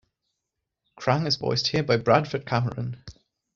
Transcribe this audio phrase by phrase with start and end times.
[0.99, 3.03] Krang is voiced here by Bradford Cameron.